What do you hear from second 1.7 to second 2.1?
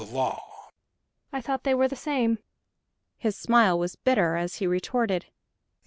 were the